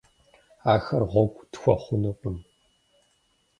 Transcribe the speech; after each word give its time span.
Ахэр 0.73 1.03
гъуэгу 1.11 1.45
тхуэхъунукъым. 1.51 2.37